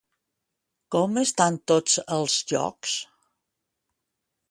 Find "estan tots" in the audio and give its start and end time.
1.23-2.01